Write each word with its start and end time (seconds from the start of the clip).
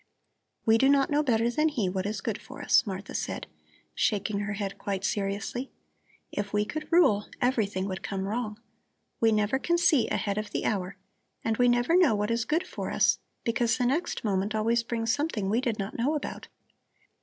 We 0.65 0.79
do 0.79 0.89
not 0.89 1.11
know 1.11 1.21
better 1.21 1.51
than 1.51 1.69
He 1.69 1.87
what 1.87 2.07
is 2.07 2.21
good 2.21 2.41
for 2.41 2.59
us," 2.63 2.87
Martha 2.87 3.13
said, 3.13 3.45
shaking 3.93 4.39
her 4.39 4.53
head 4.53 4.79
quite 4.79 5.03
seriously. 5.05 5.69
"If 6.31 6.53
we 6.53 6.65
could 6.65 6.91
rule, 6.91 7.27
everything 7.39 7.87
would 7.87 8.01
come 8.01 8.27
wrong. 8.27 8.59
We 9.19 9.31
never 9.31 9.59
can 9.59 9.77
see 9.77 10.07
ahead 10.07 10.39
of 10.39 10.49
the 10.49 10.65
hour 10.65 10.97
and 11.43 11.57
we 11.57 11.67
never 11.69 11.95
know 11.95 12.15
what 12.15 12.31
is 12.31 12.45
good 12.45 12.65
for 12.65 12.89
us 12.89 13.19
because 13.43 13.77
the 13.77 13.85
next 13.85 14.23
moment 14.23 14.55
always 14.55 14.81
brings 14.81 15.13
something 15.13 15.51
we 15.51 15.61
did 15.61 15.77
not 15.77 15.99
know 15.99 16.15
about. 16.15 16.47